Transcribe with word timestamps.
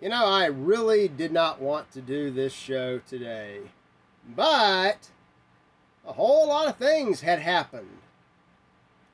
You 0.00 0.08
know, 0.08 0.24
I 0.24 0.46
really 0.46 1.08
did 1.08 1.30
not 1.30 1.60
want 1.60 1.90
to 1.92 2.00
do 2.00 2.30
this 2.30 2.54
show 2.54 3.00
today, 3.06 3.58
but 4.34 5.10
a 6.06 6.14
whole 6.14 6.48
lot 6.48 6.68
of 6.68 6.76
things 6.76 7.20
had 7.20 7.40
happened. 7.40 7.98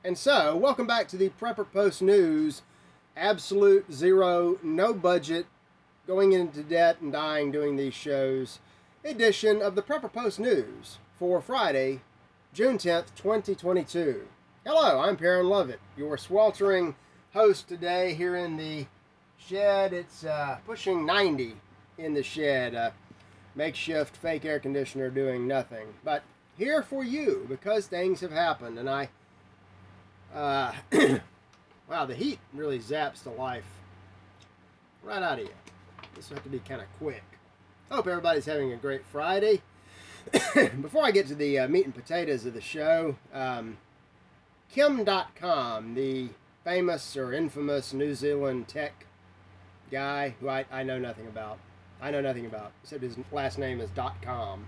And 0.05 0.17
so, 0.17 0.55
welcome 0.55 0.87
back 0.87 1.09
to 1.09 1.17
the 1.17 1.27
Prepper 1.41 1.69
Post 1.69 2.01
News 2.01 2.61
absolute 3.17 3.91
zero, 3.91 4.59
no 4.63 4.93
budget, 4.93 5.47
going 6.07 6.31
into 6.31 6.63
debt 6.63 7.01
and 7.01 7.11
dying 7.11 7.51
doing 7.51 7.75
these 7.75 7.93
shows 7.93 8.59
edition 9.03 9.61
of 9.61 9.75
the 9.75 9.81
Prepper 9.81 10.13
Post 10.13 10.39
News 10.39 10.99
for 11.19 11.41
Friday, 11.41 11.99
June 12.53 12.77
10th, 12.77 13.13
2022. 13.17 14.25
Hello, 14.65 15.01
I'm 15.01 15.17
Perrin 15.17 15.49
Lovett, 15.49 15.81
your 15.97 16.17
sweltering 16.17 16.95
host 17.33 17.67
today 17.67 18.13
here 18.13 18.37
in 18.37 18.55
the 18.55 18.85
shed. 19.37 19.93
It's 19.93 20.23
uh, 20.23 20.57
pushing 20.65 21.05
90 21.05 21.55
in 21.97 22.13
the 22.13 22.23
shed. 22.23 22.75
Uh, 22.75 22.91
makeshift 23.57 24.15
fake 24.15 24.45
air 24.45 24.59
conditioner 24.59 25.09
doing 25.09 25.47
nothing. 25.47 25.87
But 26.03 26.23
here 26.57 26.83
for 26.83 27.03
you 27.03 27.45
because 27.49 27.87
things 27.87 28.21
have 28.21 28.31
happened 28.31 28.77
and 28.77 28.89
I. 28.89 29.09
Uh, 30.33 30.73
wow, 31.89 32.05
the 32.05 32.15
heat 32.15 32.39
really 32.53 32.79
zaps 32.79 33.23
the 33.23 33.31
life 33.31 33.65
right 35.03 35.23
out 35.23 35.39
of 35.39 35.45
you. 35.45 35.53
This 36.15 36.29
will 36.29 36.35
have 36.35 36.43
to 36.43 36.49
be 36.49 36.59
kind 36.59 36.81
of 36.81 36.87
quick. 36.99 37.23
Hope 37.89 38.07
everybody's 38.07 38.45
having 38.45 38.73
a 38.73 38.77
great 38.77 39.05
Friday. 39.05 39.61
Before 40.81 41.05
I 41.05 41.11
get 41.11 41.27
to 41.27 41.35
the 41.35 41.59
uh, 41.59 41.67
meat 41.67 41.85
and 41.85 41.95
potatoes 41.95 42.45
of 42.45 42.53
the 42.53 42.61
show, 42.61 43.15
um, 43.33 43.77
Kim 44.69 45.05
Dotcom, 45.05 45.95
the 45.95 46.29
famous 46.65 47.15
or 47.15 47.31
infamous 47.31 47.93
New 47.93 48.13
Zealand 48.13 48.67
tech 48.67 49.05
guy 49.91 50.35
who 50.39 50.49
I, 50.49 50.65
I 50.71 50.83
know 50.83 50.99
nothing 50.99 51.27
about. 51.27 51.59
I 52.01 52.11
know 52.11 52.21
nothing 52.21 52.45
about, 52.45 52.71
except 52.83 53.01
his 53.01 53.17
last 53.31 53.57
name 53.57 53.81
is 53.81 53.89
dot 53.91 54.21
.com. 54.21 54.67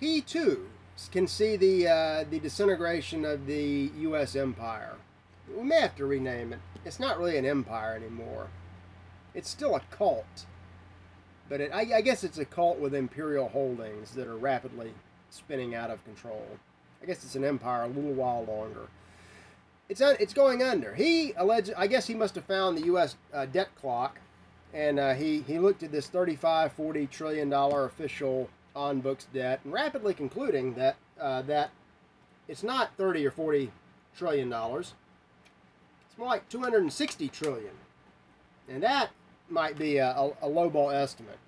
He 0.00 0.20
too 0.20 0.68
can 1.12 1.28
see 1.28 1.56
the 1.56 1.88
uh, 1.88 2.24
the 2.28 2.40
disintegration 2.40 3.24
of 3.24 3.46
the 3.46 3.90
U.S. 3.98 4.34
empire. 4.34 4.96
We 5.56 5.62
may 5.62 5.80
have 5.80 5.96
to 5.96 6.06
rename 6.06 6.52
it. 6.52 6.58
It's 6.84 7.00
not 7.00 7.18
really 7.18 7.36
an 7.36 7.46
empire 7.46 7.94
anymore. 7.94 8.48
It's 9.34 9.48
still 9.48 9.76
a 9.76 9.80
cult, 9.90 10.46
but 11.48 11.60
it, 11.60 11.70
I, 11.72 11.98
I 11.98 12.00
guess 12.00 12.24
it's 12.24 12.38
a 12.38 12.44
cult 12.44 12.78
with 12.78 12.94
imperial 12.94 13.48
holdings 13.48 14.12
that 14.12 14.26
are 14.26 14.36
rapidly 14.36 14.92
spinning 15.30 15.74
out 15.74 15.90
of 15.90 16.04
control. 16.04 16.46
I 17.02 17.06
guess 17.06 17.22
it's 17.22 17.36
an 17.36 17.44
empire 17.44 17.84
a 17.84 17.88
little 17.88 18.12
while 18.12 18.44
longer 18.44 18.88
it's 19.88 20.00
it's 20.00 20.34
going 20.34 20.62
under. 20.62 20.94
He 20.94 21.32
alleged, 21.36 21.72
I 21.76 21.86
guess 21.86 22.06
he 22.06 22.14
must 22.14 22.34
have 22.34 22.44
found 22.44 22.76
the 22.76 22.84
U.S. 22.86 23.16
Uh, 23.32 23.46
debt 23.46 23.68
clock, 23.74 24.18
and 24.74 24.98
uh, 24.98 25.14
he 25.14 25.40
he 25.46 25.58
looked 25.58 25.82
at 25.82 25.92
this 25.92 26.08
35, 26.08 26.72
40 26.72 27.06
trillion 27.06 27.48
dollar 27.48 27.86
official 27.86 28.50
on 28.76 29.00
books 29.00 29.26
debt, 29.32 29.60
and 29.64 29.72
rapidly 29.72 30.12
concluding 30.12 30.74
that 30.74 30.96
uh, 31.20 31.42
that 31.42 31.70
it's 32.48 32.62
not 32.62 32.94
30 32.96 33.26
or 33.26 33.30
40 33.30 33.70
trillion 34.16 34.50
dollars. 34.50 34.94
It's 36.08 36.18
more 36.18 36.28
like 36.28 36.48
260 36.48 37.28
trillion, 37.28 37.74
and 38.68 38.82
that 38.82 39.10
might 39.48 39.78
be 39.78 39.96
a, 39.96 40.10
a, 40.10 40.26
a 40.42 40.48
lowball 40.48 40.94
estimate. 40.94 41.38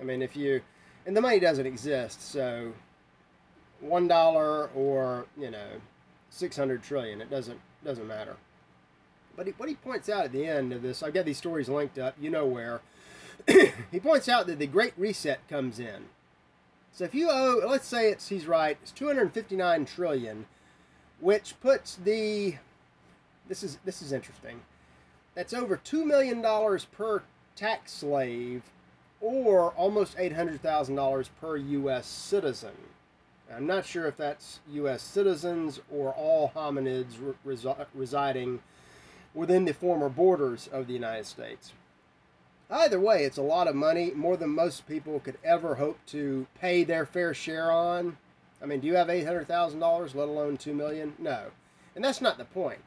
I 0.00 0.04
mean, 0.04 0.22
if 0.22 0.34
you 0.36 0.62
and 1.04 1.14
the 1.14 1.20
money 1.20 1.38
doesn't 1.38 1.66
exist, 1.66 2.22
so 2.32 2.72
one 3.80 4.08
dollar 4.08 4.68
or 4.74 5.26
you 5.36 5.50
know 5.50 5.68
600 6.30 6.82
trillion, 6.82 7.20
it 7.20 7.28
doesn't 7.30 7.60
doesn't 7.84 8.06
matter. 8.06 8.36
But 9.36 9.46
he, 9.46 9.52
what 9.56 9.68
he 9.68 9.74
points 9.74 10.08
out 10.08 10.24
at 10.24 10.32
the 10.32 10.46
end 10.46 10.72
of 10.72 10.82
this, 10.82 11.02
I've 11.02 11.14
got 11.14 11.24
these 11.24 11.38
stories 11.38 11.68
linked 11.68 11.98
up, 11.98 12.14
you 12.20 12.30
know 12.30 12.46
where. 12.46 12.80
he 13.90 14.00
points 14.00 14.28
out 14.28 14.46
that 14.46 14.58
the 14.58 14.66
Great 14.66 14.94
Reset 14.96 15.46
comes 15.48 15.78
in. 15.78 16.06
So 16.92 17.04
if 17.04 17.14
you 17.14 17.28
owe, 17.30 17.60
let's 17.66 17.88
say 17.88 18.10
it's 18.10 18.28
he's 18.28 18.46
right, 18.46 18.78
it's 18.80 18.92
259 18.92 19.84
trillion, 19.84 20.46
which 21.20 21.54
puts 21.60 21.96
the 21.96 22.56
this 23.48 23.62
is 23.62 23.78
this 23.84 24.00
is 24.00 24.12
interesting. 24.12 24.62
That's 25.34 25.52
over 25.52 25.76
two 25.76 26.04
million 26.04 26.40
dollars 26.40 26.84
per 26.84 27.22
tax 27.56 27.92
slave, 27.92 28.62
or 29.20 29.70
almost 29.72 30.14
eight 30.18 30.34
hundred 30.34 30.62
thousand 30.62 30.94
dollars 30.94 31.30
per 31.40 31.56
U.S. 31.56 32.06
citizen. 32.06 32.74
I'm 33.52 33.66
not 33.66 33.86
sure 33.86 34.06
if 34.06 34.16
that's 34.16 34.60
U.S. 34.72 35.02
citizens 35.02 35.80
or 35.90 36.12
all 36.12 36.52
hominids 36.54 37.14
resi- 37.46 37.86
residing 37.94 38.60
within 39.34 39.64
the 39.64 39.74
former 39.74 40.08
borders 40.08 40.68
of 40.72 40.86
the 40.86 40.92
United 40.94 41.26
States. 41.26 41.72
Either 42.70 42.98
way, 42.98 43.24
it's 43.24 43.36
a 43.36 43.42
lot 43.42 43.68
of 43.68 43.74
money, 43.74 44.12
more 44.12 44.36
than 44.36 44.50
most 44.50 44.88
people 44.88 45.20
could 45.20 45.36
ever 45.44 45.74
hope 45.74 45.98
to 46.06 46.46
pay 46.58 46.82
their 46.82 47.04
fair 47.04 47.34
share 47.34 47.70
on. 47.70 48.16
I 48.62 48.66
mean, 48.66 48.80
do 48.80 48.86
you 48.86 48.94
have 48.94 49.08
$800,000, 49.08 50.14
let 50.14 50.28
alone 50.28 50.56
2 50.56 50.72
million? 50.72 51.14
No. 51.18 51.48
And 51.94 52.02
that's 52.02 52.22
not 52.22 52.38
the 52.38 52.44
point. 52.44 52.80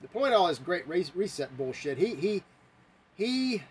The 0.00 0.08
point 0.08 0.32
all 0.32 0.48
this 0.48 0.58
great 0.58 0.88
reset 0.88 1.56
bullshit, 1.58 1.98
he, 1.98 2.14
he, 2.14 2.42
he 3.14 3.62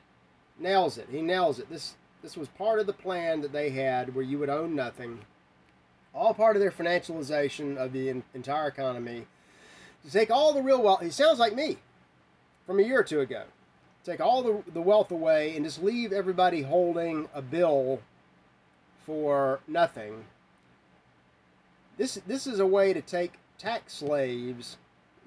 nails 0.59 0.99
it. 0.99 1.07
He 1.09 1.23
nails 1.23 1.57
it. 1.57 1.69
This, 1.69 1.95
this 2.21 2.37
was 2.37 2.47
part 2.49 2.79
of 2.79 2.85
the 2.85 2.93
plan 2.93 3.41
that 3.41 3.51
they 3.51 3.71
had 3.71 4.13
where 4.13 4.23
you 4.23 4.37
would 4.37 4.49
own 4.49 4.75
nothing 4.75 5.19
all 6.13 6.33
part 6.33 6.55
of 6.55 6.61
their 6.61 6.71
financialization 6.71 7.77
of 7.77 7.93
the 7.93 8.09
entire 8.33 8.67
economy. 8.67 9.25
To 10.05 10.11
take 10.11 10.31
all 10.31 10.53
the 10.53 10.61
real 10.61 10.81
wealth, 10.81 11.01
he 11.01 11.09
sounds 11.09 11.39
like 11.39 11.55
me 11.55 11.77
from 12.65 12.79
a 12.79 12.83
year 12.83 12.99
or 12.99 13.03
two 13.03 13.19
ago. 13.19 13.43
Take 14.03 14.21
all 14.21 14.41
the, 14.41 14.63
the 14.71 14.81
wealth 14.81 15.11
away 15.11 15.55
and 15.55 15.65
just 15.65 15.83
leave 15.83 16.13
everybody 16.13 16.61
holding 16.61 17.27
a 17.33 17.41
bill 17.41 17.99
for 19.05 19.59
nothing. 19.67 20.25
This, 21.97 22.15
this 22.25 22.47
is 22.47 22.59
a 22.59 22.65
way 22.65 22.93
to 22.93 23.01
take 23.01 23.33
tax 23.57 23.93
slaves, 23.93 24.77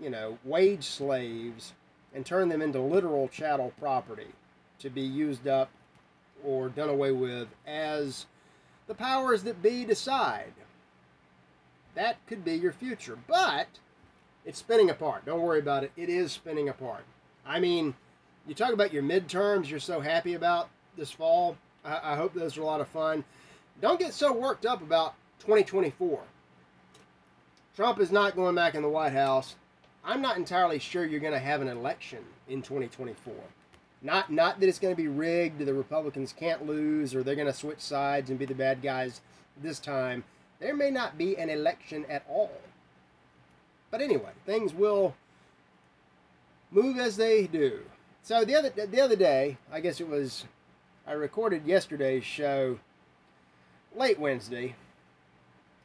you 0.00 0.09
know, 0.09 0.38
wage 0.42 0.84
slaves, 0.84 1.75
and 2.15 2.25
turn 2.25 2.48
them 2.48 2.62
into 2.62 2.81
literal 2.81 3.28
chattel 3.28 3.72
property 3.78 4.28
to 4.78 4.91
be 4.91 5.03
used 5.03 5.47
up 5.47 5.71
or 6.42 6.69
done 6.69 6.88
away 6.88 7.12
with 7.12 7.48
as 7.66 8.26
the 8.87 8.94
powers 8.94 9.42
that 9.44 9.62
be 9.62 9.84
decide. 9.84 10.53
That 11.94 12.25
could 12.26 12.44
be 12.44 12.54
your 12.54 12.72
future. 12.72 13.19
But 13.26 13.69
it's 14.44 14.58
spinning 14.58 14.91
apart. 14.91 15.25
Don't 15.25 15.42
worry 15.42 15.58
about 15.60 15.84
it. 15.84 15.92
It 15.97 16.08
is 16.08 16.32
spinning 16.32 16.69
apart. 16.69 17.04
I 17.47 17.60
mean, 17.60 17.94
you 18.47 18.54
talk 18.54 18.72
about 18.72 18.92
your 18.92 19.03
midterms 19.03 19.69
you're 19.69 19.78
so 19.78 20.00
happy 20.00 20.34
about 20.34 20.69
this 20.97 21.10
fall. 21.10 21.56
I, 21.84 22.12
I 22.12 22.16
hope 22.16 22.34
those 22.34 22.56
are 22.56 22.62
a 22.62 22.66
lot 22.66 22.80
of 22.80 22.88
fun. 22.88 23.25
Don't 23.80 23.98
get 23.98 24.14
so 24.14 24.32
worked 24.32 24.66
up 24.66 24.82
about 24.82 25.14
2024. 25.41 26.20
Trump 27.75 28.00
is 28.00 28.12
not 28.12 28.36
going 28.36 28.54
back 28.54 28.74
in 28.74 28.82
the 28.82 28.88
White 28.88 29.12
House. 29.12 29.56
I'm 30.04 30.20
not 30.20 30.36
entirely 30.36 30.78
sure 30.78 31.04
you're 31.04 31.20
going 31.20 31.32
to 31.32 31.38
have 31.38 31.62
an 31.62 31.69
election 31.69 32.19
in 32.48 32.62
2024. 32.62 33.34
Not 34.04 34.32
not 34.32 34.59
that 34.59 34.69
it's 34.69 34.80
going 34.80 34.94
to 34.94 35.00
be 35.00 35.09
rigged, 35.09 35.64
the 35.64 35.72
Republicans 35.72 36.32
can't 36.32 36.66
lose, 36.66 37.14
or 37.14 37.22
they're 37.22 37.36
going 37.36 37.47
to 37.47 37.53
switch 37.53 37.78
sides 37.78 38.30
and 38.30 38.38
be 38.38 38.44
the 38.44 38.54
bad 38.54 38.82
guys 38.82 39.20
this 39.62 39.78
time 39.78 40.24
there 40.62 40.76
may 40.76 40.90
not 40.90 41.18
be 41.18 41.36
an 41.36 41.50
election 41.50 42.06
at 42.08 42.24
all. 42.28 42.52
But 43.90 44.00
anyway, 44.00 44.30
things 44.46 44.72
will 44.72 45.14
move 46.70 46.98
as 46.98 47.16
they 47.16 47.48
do. 47.48 47.80
So 48.22 48.44
the 48.44 48.54
other 48.54 48.70
the 48.70 49.00
other 49.00 49.16
day, 49.16 49.58
I 49.70 49.80
guess 49.80 50.00
it 50.00 50.08
was 50.08 50.44
I 51.06 51.12
recorded 51.12 51.66
yesterday's 51.66 52.24
show 52.24 52.78
late 53.94 54.20
Wednesday. 54.20 54.76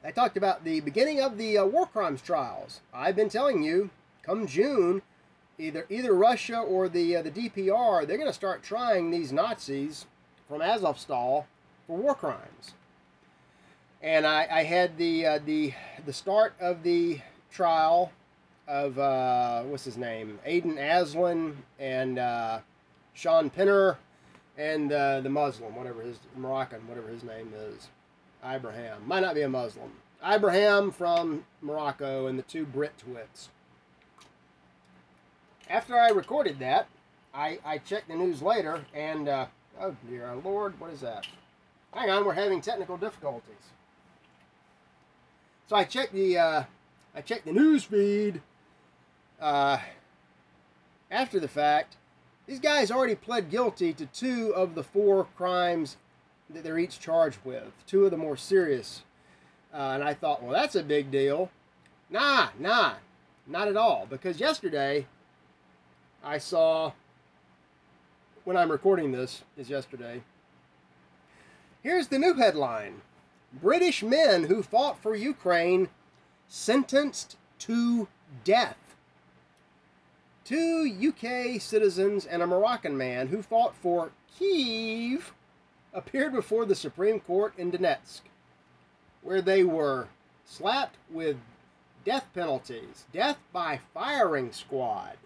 I 0.04 0.12
talked 0.12 0.38
about 0.38 0.64
the 0.64 0.80
beginning 0.82 1.20
of 1.20 1.40
the 1.40 1.58
uh, 1.58 1.66
war 1.66 1.88
crimes 1.88 2.22
trials. 2.22 2.82
I've 2.94 3.16
been 3.16 3.30
telling 3.30 3.64
you, 3.64 3.90
come 4.22 4.46
June, 4.46 5.02
either 5.58 5.88
either 5.90 6.14
Russia 6.14 6.60
or 6.60 6.88
the 6.88 7.16
uh, 7.16 7.24
the 7.24 7.32
DPR, 7.32 8.06
they're 8.06 8.18
going 8.18 8.30
to 8.30 8.34
start 8.34 8.62
trying 8.62 9.10
these 9.10 9.32
Nazis 9.32 10.06
from 10.48 10.62
Azovstal 10.62 11.46
for 11.88 11.98
war 11.98 12.14
crimes 12.14 12.74
and 14.02 14.26
I, 14.26 14.48
I 14.50 14.64
had 14.64 14.98
the 14.98 15.26
uh, 15.26 15.40
the 15.46 15.74
the 16.06 16.14
start 16.14 16.54
of 16.60 16.84
the 16.84 17.20
trial 17.52 18.12
of 18.68 19.00
uh, 19.00 19.64
what's 19.64 19.86
his 19.86 19.98
name, 19.98 20.40
Aiden 20.46 20.78
Aslin 20.78 21.56
and 21.80 22.20
uh, 22.20 22.60
Shaun 23.14 23.50
Pinner, 23.50 23.98
and 24.58 24.92
uh, 24.92 25.22
the 25.22 25.30
Muslim, 25.30 25.76
whatever 25.76 26.02
his 26.02 26.20
Moroccan, 26.36 26.88
whatever 26.88 27.08
his 27.08 27.24
name 27.24 27.54
is, 27.56 27.88
Ibrahim. 28.46 28.98
Might 29.06 29.22
not 29.22 29.36
be 29.36 29.42
a 29.42 29.50
Muslim. 29.50 29.92
Ibrahim 30.28 30.92
from 30.92 31.46
Morocco 31.62 32.28
and 32.28 32.38
the 32.38 32.44
two 32.44 32.66
Brit 32.66 32.98
twits. 32.98 33.50
After 35.70 35.98
I 35.98 36.10
recorded 36.10 36.60
that, 36.60 36.88
I, 37.34 37.60
I 37.64 37.78
checked 37.78 38.08
the 38.08 38.16
news 38.16 38.42
later 38.42 38.86
and, 38.94 39.28
uh, 39.30 39.46
oh 39.80 39.96
dear 40.10 40.34
Lord, 40.44 40.80
what 40.80 40.92
is 40.92 41.02
that? 41.02 41.28
Hang 41.94 42.10
on, 42.10 42.26
we're 42.26 42.34
having 42.34 42.62
technical 42.62 42.98
difficulties. 42.98 43.54
So 45.68 45.76
I 45.76 45.84
checked 45.84 46.14
the 46.14 46.38
uh, 46.38 46.64
I 47.16 47.22
checked 47.22 47.46
the 47.46 47.54
news 47.54 47.84
feed 47.84 48.42
uh, 49.40 49.78
after 51.12 51.40
the 51.40 51.48
fact, 51.48 51.96
These 52.48 52.60
guys 52.60 52.92
already 52.92 53.16
pled 53.16 53.50
guilty 53.50 53.94
to 53.94 54.06
two 54.06 54.54
of 54.56 54.74
the 54.74 54.84
four 54.84 55.26
crimes 55.36 55.98
that 56.50 56.64
they're 56.64 56.80
each 56.80 57.00
charged 57.00 57.40
with, 57.44 57.74
two 57.86 58.06
of 58.06 58.12
the 58.12 58.18
more 58.18 58.38
serious. 58.38 59.04
Uh, 59.74 59.92
and 59.96 60.04
I 60.04 60.14
thought, 60.14 60.42
well, 60.42 60.54
that's 60.54 60.76
a 60.76 60.84
big 60.84 61.12
deal. 61.12 61.52
Nah, 62.10 62.50
nah, 62.58 62.94
not 63.46 63.68
at 63.68 63.76
all. 63.76 64.08
Because 64.10 64.40
yesterday, 64.40 65.08
I 66.24 66.38
saw, 66.38 66.94
when 68.46 68.56
I'm 68.56 68.72
recording 68.72 69.12
this, 69.12 69.44
is 69.58 69.70
yesterday. 69.70 70.24
Here's 71.84 72.08
the 72.08 72.20
new 72.20 72.34
headline 72.34 73.02
British 73.54 74.04
men 74.04 74.46
who 74.46 74.62
fought 74.62 75.02
for 75.02 75.16
Ukraine 75.16 75.90
sentenced 76.48 77.38
to 77.60 78.08
death. 78.44 78.78
Two 80.44 80.90
UK 81.10 81.60
citizens 81.60 82.26
and 82.26 82.42
a 82.42 82.48
Moroccan 82.48 82.98
man 82.98 83.28
who 83.28 83.42
fought 83.42 83.76
for 83.76 84.12
Kiev 84.38 85.34
appeared 85.94 86.34
before 86.34 86.66
the 86.66 86.76
Supreme 86.76 87.20
Court 87.20 87.54
in 87.58 87.72
Donetsk, 87.72 88.22
where 89.22 89.42
they 89.42 89.64
were 89.64 90.08
slapped 90.46 90.96
with 91.12 91.38
death 92.06 92.28
penalties, 92.34 93.06
death 93.12 93.38
by 93.52 93.80
firing 93.94 94.52
squad, 94.52 95.18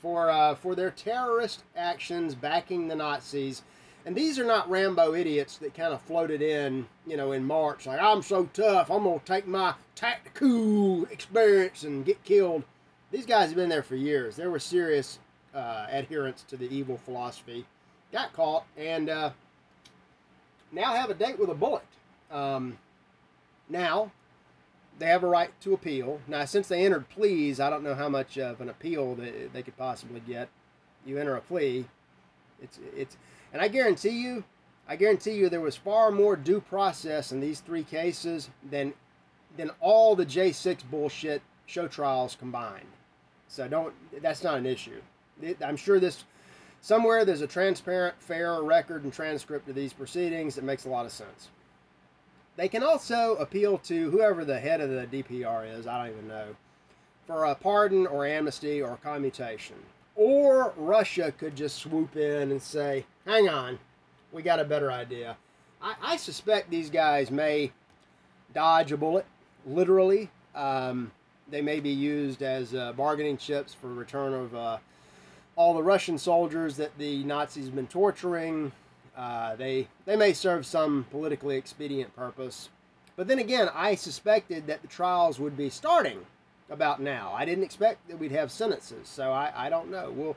for 0.00 0.30
uh, 0.30 0.54
for 0.54 0.74
their 0.74 0.90
terrorist 0.90 1.62
actions 1.76 2.34
backing 2.34 2.88
the 2.88 2.96
Nazis. 2.96 3.62
And 4.06 4.16
these 4.16 4.38
are 4.38 4.44
not 4.44 4.70
Rambo 4.70 5.14
idiots 5.14 5.58
that 5.58 5.74
kind 5.74 5.92
of 5.92 6.00
floated 6.02 6.40
in, 6.40 6.86
you 7.06 7.16
know, 7.16 7.32
in 7.32 7.44
March, 7.44 7.86
like 7.86 8.00
I'm 8.00 8.22
so 8.22 8.48
tough, 8.52 8.90
I'm 8.90 9.04
gonna 9.04 9.20
take 9.24 9.46
my 9.46 9.74
tactical 9.94 11.04
experience 11.06 11.84
and 11.84 12.04
get 12.04 12.22
killed 12.24 12.64
these 13.10 13.26
guys 13.26 13.48
have 13.48 13.56
been 13.56 13.68
there 13.68 13.82
for 13.82 13.96
years. 13.96 14.36
They 14.36 14.46
were 14.46 14.58
serious 14.58 15.18
uh, 15.54 15.86
adherents 15.90 16.42
to 16.44 16.56
the 16.56 16.72
evil 16.74 16.98
philosophy. 16.98 17.66
Got 18.12 18.32
caught 18.32 18.64
and 18.76 19.08
uh, 19.08 19.30
now 20.72 20.94
have 20.94 21.10
a 21.10 21.14
date 21.14 21.38
with 21.38 21.50
a 21.50 21.54
bullet. 21.54 21.84
Um, 22.30 22.78
now 23.68 24.12
they 24.98 25.06
have 25.06 25.24
a 25.24 25.28
right 25.28 25.50
to 25.62 25.74
appeal. 25.74 26.20
Now, 26.28 26.44
since 26.44 26.68
they 26.68 26.84
entered 26.84 27.08
pleas, 27.08 27.58
I 27.58 27.70
don't 27.70 27.82
know 27.82 27.94
how 27.94 28.08
much 28.08 28.38
of 28.38 28.60
an 28.60 28.68
appeal 28.68 29.14
they, 29.14 29.48
they 29.52 29.62
could 29.62 29.76
possibly 29.76 30.20
get. 30.20 30.48
You 31.04 31.18
enter 31.18 31.34
a 31.34 31.40
plea, 31.40 31.86
it's 32.62 32.78
it's, 32.94 33.16
and 33.52 33.60
I 33.62 33.68
guarantee 33.68 34.10
you, 34.10 34.44
I 34.88 34.96
guarantee 34.96 35.32
you, 35.32 35.48
there 35.48 35.60
was 35.60 35.76
far 35.76 36.10
more 36.10 36.36
due 36.36 36.60
process 36.60 37.32
in 37.32 37.40
these 37.40 37.60
three 37.60 37.84
cases 37.84 38.50
than 38.70 38.92
than 39.56 39.70
all 39.80 40.14
the 40.14 40.26
J6 40.26 40.78
bullshit 40.90 41.42
show 41.66 41.88
trials 41.88 42.36
combined. 42.36 42.86
So 43.48 43.68
don't. 43.68 43.94
That's 44.22 44.44
not 44.44 44.58
an 44.58 44.66
issue. 44.66 45.00
I'm 45.64 45.76
sure 45.76 45.98
this 45.98 46.24
somewhere 46.80 47.24
there's 47.24 47.40
a 47.40 47.46
transparent, 47.46 48.14
fair 48.20 48.62
record 48.62 49.04
and 49.04 49.12
transcript 49.12 49.68
of 49.68 49.74
these 49.74 49.92
proceedings 49.92 50.54
that 50.54 50.64
makes 50.64 50.84
a 50.84 50.88
lot 50.88 51.06
of 51.06 51.12
sense. 51.12 51.48
They 52.56 52.68
can 52.68 52.82
also 52.82 53.36
appeal 53.36 53.78
to 53.78 54.10
whoever 54.10 54.44
the 54.44 54.58
head 54.58 54.80
of 54.80 54.90
the 54.90 55.06
DPR 55.06 55.78
is. 55.78 55.86
I 55.86 56.04
don't 56.04 56.16
even 56.16 56.28
know 56.28 56.56
for 57.30 57.44
a 57.44 57.54
pardon 57.54 58.08
or 58.08 58.26
amnesty 58.26 58.82
or 58.82 58.98
commutation. 59.04 59.76
Or 60.20 60.74
Russia 60.76 61.32
could 61.32 61.56
just 61.56 61.78
swoop 61.78 62.14
in 62.14 62.50
and 62.50 62.60
say, 62.60 63.06
"Hang 63.24 63.48
on, 63.48 63.78
we 64.32 64.42
got 64.42 64.60
a 64.60 64.64
better 64.64 64.92
idea." 64.92 65.38
I, 65.80 65.94
I 66.02 66.16
suspect 66.18 66.68
these 66.68 66.90
guys 66.90 67.30
may 67.30 67.72
dodge 68.52 68.92
a 68.92 68.98
bullet, 68.98 69.24
literally. 69.64 70.28
Um, 70.54 71.10
they 71.48 71.62
may 71.62 71.80
be 71.80 71.88
used 71.88 72.42
as 72.42 72.74
uh, 72.74 72.92
bargaining 72.92 73.38
chips 73.38 73.72
for 73.72 73.86
return 73.88 74.34
of 74.34 74.54
uh, 74.54 74.76
all 75.56 75.72
the 75.72 75.82
Russian 75.82 76.18
soldiers 76.18 76.76
that 76.76 76.98
the 76.98 77.24
Nazis 77.24 77.64
have 77.64 77.74
been 77.74 77.86
torturing. 77.86 78.72
Uh, 79.16 79.56
they 79.56 79.88
they 80.04 80.16
may 80.16 80.34
serve 80.34 80.66
some 80.66 81.06
politically 81.10 81.56
expedient 81.56 82.14
purpose. 82.14 82.68
But 83.16 83.26
then 83.26 83.38
again, 83.38 83.70
I 83.74 83.94
suspected 83.94 84.66
that 84.66 84.82
the 84.82 84.88
trials 84.88 85.40
would 85.40 85.56
be 85.56 85.70
starting 85.70 86.26
about 86.70 87.00
now. 87.00 87.32
I 87.34 87.44
didn't 87.44 87.64
expect 87.64 88.08
that 88.08 88.18
we'd 88.18 88.32
have 88.32 88.50
sentences, 88.50 89.08
so 89.08 89.32
I, 89.32 89.52
I 89.54 89.68
don't 89.68 89.90
know. 89.90 90.12
Well, 90.14 90.36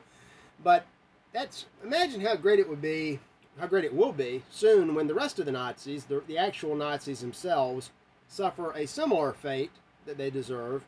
but 0.62 0.84
that's 1.32 1.66
imagine 1.82 2.20
how 2.20 2.36
great 2.36 2.58
it 2.58 2.68
would 2.68 2.82
be, 2.82 3.20
how 3.58 3.66
great 3.66 3.84
it 3.84 3.94
will 3.94 4.12
be 4.12 4.42
soon 4.50 4.94
when 4.94 5.06
the 5.06 5.14
rest 5.14 5.38
of 5.38 5.46
the 5.46 5.52
Nazis, 5.52 6.04
the, 6.04 6.22
the 6.26 6.38
actual 6.38 6.74
Nazis 6.74 7.20
themselves, 7.20 7.90
suffer 8.28 8.72
a 8.72 8.86
similar 8.86 9.32
fate 9.32 9.70
that 10.06 10.18
they 10.18 10.30
deserve 10.30 10.84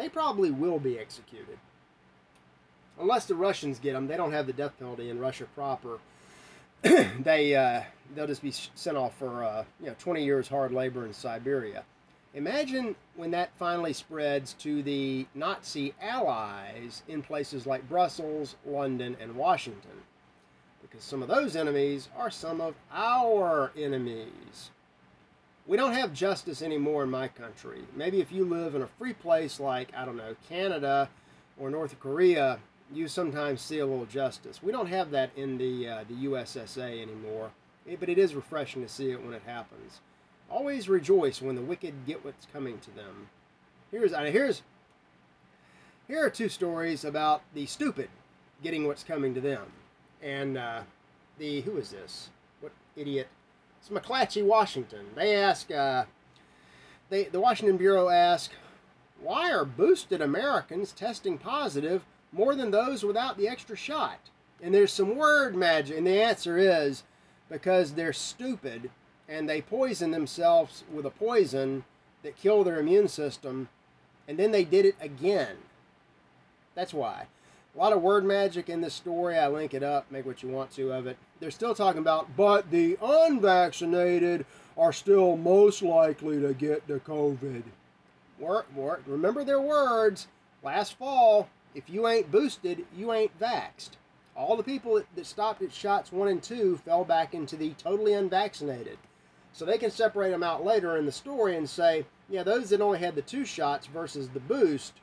they 0.00 0.08
probably 0.08 0.50
will 0.50 0.78
be 0.78 0.98
executed. 0.98 1.58
Unless 2.98 3.26
the 3.26 3.34
Russians 3.34 3.78
get 3.78 3.92
them, 3.92 4.08
they 4.08 4.16
don't 4.16 4.32
have 4.32 4.46
the 4.46 4.52
death 4.54 4.72
penalty 4.78 5.10
in 5.10 5.18
Russia 5.18 5.44
proper. 5.54 5.98
they 6.82 7.54
uh, 7.54 7.82
they'll 8.14 8.26
just 8.26 8.42
be 8.42 8.50
sent 8.50 8.96
off 8.96 9.14
for 9.18 9.44
uh, 9.44 9.64
you 9.78 9.86
know 9.88 9.94
20 9.98 10.24
years 10.24 10.48
hard 10.48 10.72
labor 10.72 11.04
in 11.04 11.12
Siberia. 11.12 11.84
Imagine 12.34 12.94
when 13.16 13.32
that 13.32 13.50
finally 13.58 13.92
spreads 13.92 14.52
to 14.54 14.82
the 14.82 15.26
Nazi 15.34 15.94
allies 16.00 17.02
in 17.08 17.22
places 17.22 17.66
like 17.66 17.88
Brussels, 17.88 18.54
London, 18.64 19.16
and 19.20 19.34
Washington, 19.34 20.02
because 20.80 21.02
some 21.02 21.22
of 21.22 21.28
those 21.28 21.56
enemies 21.56 22.08
are 22.16 22.30
some 22.30 22.60
of 22.60 22.74
our 22.92 23.72
enemies 23.76 24.70
we 25.70 25.76
don't 25.76 25.92
have 25.92 26.12
justice 26.12 26.62
anymore 26.62 27.04
in 27.04 27.10
my 27.10 27.28
country. 27.28 27.82
Maybe 27.94 28.20
if 28.20 28.32
you 28.32 28.44
live 28.44 28.74
in 28.74 28.82
a 28.82 28.88
free 28.88 29.12
place 29.12 29.60
like, 29.60 29.92
I 29.96 30.04
don't 30.04 30.16
know, 30.16 30.34
Canada 30.48 31.08
or 31.60 31.70
North 31.70 31.98
Korea, 32.00 32.58
you 32.92 33.06
sometimes 33.06 33.60
see 33.60 33.78
a 33.78 33.86
little 33.86 34.06
justice. 34.06 34.64
We 34.64 34.72
don't 34.72 34.88
have 34.88 35.12
that 35.12 35.30
in 35.36 35.58
the, 35.58 35.88
uh, 35.88 36.04
the 36.08 36.26
USSA 36.26 37.00
anymore, 37.00 37.52
but 38.00 38.08
it 38.08 38.18
is 38.18 38.34
refreshing 38.34 38.82
to 38.82 38.88
see 38.88 39.12
it 39.12 39.22
when 39.22 39.32
it 39.32 39.42
happens. 39.46 40.00
Always 40.50 40.88
rejoice 40.88 41.40
when 41.40 41.54
the 41.54 41.62
wicked 41.62 41.94
get 42.06 42.24
what's 42.24 42.46
coming 42.52 42.78
to 42.80 42.90
them. 42.90 43.28
Here's, 43.90 44.14
here's, 44.14 44.62
here 46.08 46.24
are 46.24 46.30
two 46.30 46.48
stories 46.48 47.04
about 47.04 47.42
the 47.54 47.66
stupid 47.66 48.08
getting 48.62 48.86
what's 48.86 49.04
coming 49.04 49.34
to 49.34 49.40
them. 49.40 49.66
And 50.22 50.58
uh, 50.58 50.82
the, 51.38 51.60
who 51.62 51.76
is 51.76 51.90
this? 51.90 52.30
What 52.60 52.72
idiot 52.96 53.28
it's 53.80 53.88
McClatchy, 53.88 54.44
Washington. 54.44 55.06
They 55.14 55.34
ask, 55.34 55.70
uh, 55.70 56.04
they, 57.08 57.24
the 57.24 57.40
Washington 57.40 57.76
Bureau 57.76 58.08
asked, 58.08 58.52
why 59.20 59.52
are 59.52 59.64
boosted 59.64 60.20
Americans 60.20 60.92
testing 60.92 61.38
positive 61.38 62.04
more 62.32 62.54
than 62.54 62.70
those 62.70 63.02
without 63.02 63.38
the 63.38 63.48
extra 63.48 63.76
shot? 63.76 64.30
And 64.62 64.74
there's 64.74 64.92
some 64.92 65.16
word 65.16 65.56
magic, 65.56 65.96
and 65.96 66.06
the 66.06 66.22
answer 66.22 66.58
is 66.58 67.04
because 67.48 67.94
they're 67.94 68.12
stupid 68.12 68.90
and 69.30 69.48
they 69.48 69.62
poison 69.62 70.10
themselves 70.10 70.84
with 70.92 71.06
a 71.06 71.10
poison 71.10 71.84
that 72.22 72.36
kill 72.36 72.64
their 72.64 72.80
immune 72.80 73.08
system, 73.08 73.68
and 74.28 74.36
then 74.36 74.50
they 74.50 74.64
did 74.64 74.84
it 74.84 74.96
again. 75.00 75.56
That's 76.74 76.92
why. 76.92 77.26
A 77.74 77.78
lot 77.78 77.92
of 77.92 78.02
word 78.02 78.24
magic 78.24 78.68
in 78.68 78.80
this 78.80 78.94
story. 78.94 79.38
I 79.38 79.46
link 79.46 79.72
it 79.72 79.84
up, 79.84 80.10
make 80.10 80.26
what 80.26 80.42
you 80.42 80.48
want 80.48 80.72
to 80.72 80.92
of 80.92 81.06
it. 81.06 81.16
They're 81.38 81.52
still 81.52 81.74
talking 81.74 82.00
about, 82.00 82.36
but 82.36 82.70
the 82.70 82.98
unvaccinated 83.00 84.44
are 84.76 84.92
still 84.92 85.36
most 85.36 85.80
likely 85.80 86.40
to 86.40 86.52
get 86.52 86.88
the 86.88 86.98
COVID. 86.98 87.62
Work, 88.38 88.66
work. 88.74 89.02
remember 89.06 89.44
their 89.44 89.60
words 89.60 90.26
last 90.62 90.94
fall 90.98 91.48
if 91.74 91.88
you 91.88 92.08
ain't 92.08 92.32
boosted, 92.32 92.84
you 92.96 93.12
ain't 93.12 93.38
vaxed. 93.38 93.90
All 94.34 94.56
the 94.56 94.62
people 94.62 95.02
that 95.14 95.26
stopped 95.26 95.62
at 95.62 95.72
shots 95.72 96.10
one 96.10 96.28
and 96.28 96.42
two 96.42 96.78
fell 96.78 97.04
back 97.04 97.34
into 97.34 97.56
the 97.56 97.70
totally 97.74 98.14
unvaccinated. 98.14 98.98
So 99.52 99.64
they 99.64 99.78
can 99.78 99.90
separate 99.90 100.30
them 100.30 100.42
out 100.42 100.64
later 100.64 100.96
in 100.96 101.06
the 101.06 101.12
story 101.12 101.56
and 101.56 101.68
say, 101.68 102.06
yeah, 102.28 102.42
those 102.42 102.70
that 102.70 102.80
only 102.80 102.98
had 102.98 103.14
the 103.14 103.22
two 103.22 103.44
shots 103.44 103.86
versus 103.86 104.28
the 104.28 104.40
boost 104.40 104.94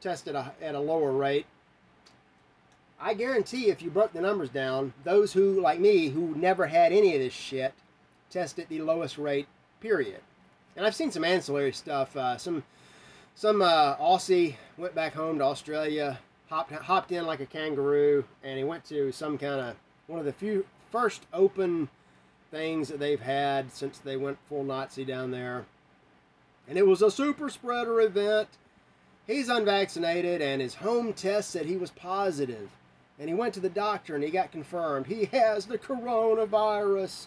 tested 0.00 0.34
at 0.34 0.74
a 0.74 0.80
lower 0.80 1.12
rate 1.12 1.46
I 3.04 3.12
guarantee 3.12 3.68
if 3.68 3.82
you 3.82 3.90
broke 3.90 4.14
the 4.14 4.22
numbers 4.22 4.48
down, 4.48 4.94
those 5.04 5.34
who, 5.34 5.60
like 5.60 5.78
me, 5.78 6.08
who 6.08 6.34
never 6.36 6.66
had 6.66 6.90
any 6.90 7.14
of 7.14 7.20
this 7.20 7.34
shit, 7.34 7.74
test 8.30 8.58
at 8.58 8.70
the 8.70 8.80
lowest 8.80 9.18
rate, 9.18 9.46
period. 9.80 10.20
And 10.74 10.86
I've 10.86 10.94
seen 10.94 11.10
some 11.10 11.22
ancillary 11.22 11.72
stuff. 11.72 12.16
Uh, 12.16 12.38
some 12.38 12.62
some 13.34 13.60
uh, 13.60 13.96
Aussie 13.96 14.56
went 14.78 14.94
back 14.94 15.12
home 15.12 15.38
to 15.38 15.44
Australia, 15.44 16.18
hopped 16.48 16.72
hopped 16.72 17.12
in 17.12 17.26
like 17.26 17.40
a 17.40 17.46
kangaroo, 17.46 18.24
and 18.42 18.56
he 18.56 18.64
went 18.64 18.84
to 18.86 19.12
some 19.12 19.36
kind 19.36 19.60
of 19.60 19.76
one 20.06 20.18
of 20.18 20.24
the 20.24 20.32
few 20.32 20.64
first 20.90 21.26
open 21.34 21.90
things 22.54 22.88
that 22.88 23.00
they've 23.00 23.20
had 23.20 23.72
since 23.72 23.98
they 23.98 24.16
went 24.16 24.38
full 24.48 24.62
Nazi 24.62 25.04
down 25.04 25.32
there. 25.32 25.64
And 26.68 26.78
it 26.78 26.86
was 26.86 27.02
a 27.02 27.10
super 27.10 27.50
spreader 27.50 28.00
event. 28.00 28.48
He's 29.26 29.48
unvaccinated, 29.48 30.40
and 30.40 30.62
his 30.62 30.76
home 30.76 31.12
test 31.12 31.50
said 31.50 31.66
he 31.66 31.76
was 31.76 31.90
positive. 31.90 32.68
and 33.18 33.28
he 33.28 33.34
went 33.34 33.54
to 33.54 33.60
the 33.60 33.68
doctor 33.68 34.14
and 34.14 34.24
he 34.24 34.30
got 34.30 34.50
confirmed 34.52 35.06
he 35.06 35.26
has 35.26 35.66
the 35.66 35.78
coronavirus 35.78 37.26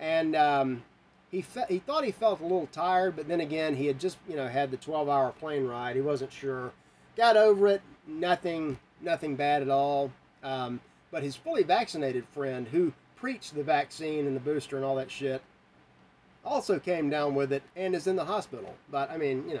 and 0.00 0.34
um, 0.34 0.82
he 1.30 1.42
fe- 1.42 1.66
he 1.68 1.78
thought 1.78 2.02
he 2.04 2.10
felt 2.12 2.40
a 2.40 2.42
little 2.42 2.68
tired 2.72 3.14
but 3.14 3.28
then 3.28 3.40
again 3.40 3.74
he 3.76 3.86
had 3.86 3.98
just 3.98 4.16
you 4.26 4.34
know 4.36 4.48
had 4.48 4.70
the 4.70 4.76
12 4.78 5.06
hour 5.08 5.30
plane 5.32 5.66
ride 5.66 5.96
he 5.96 6.00
wasn't 6.02 6.32
sure 6.32 6.72
got 7.16 7.36
over 7.36 7.68
it 7.68 7.82
nothing 8.06 8.78
nothing 9.02 9.36
bad 9.36 9.60
at 9.62 9.68
all 9.68 10.10
Um, 10.42 10.80
but 11.10 11.22
his 11.22 11.36
fully 11.36 11.62
vaccinated 11.62 12.24
friend, 12.32 12.68
who 12.68 12.92
preached 13.20 13.54
the 13.54 13.62
vaccine 13.62 14.26
and 14.26 14.36
the 14.36 14.40
booster 14.40 14.76
and 14.76 14.84
all 14.84 14.96
that 14.96 15.10
shit, 15.10 15.42
also 16.44 16.78
came 16.78 17.10
down 17.10 17.34
with 17.34 17.52
it 17.52 17.62
and 17.76 17.94
is 17.94 18.06
in 18.06 18.16
the 18.16 18.24
hospital. 18.24 18.74
But 18.90 19.10
I 19.10 19.16
mean, 19.16 19.48
you 19.48 19.54
know, 19.54 19.60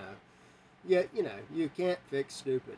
you, 0.86 1.08
you 1.14 1.22
know, 1.22 1.38
you 1.52 1.70
can't 1.76 1.98
fix 2.10 2.34
stupid. 2.34 2.76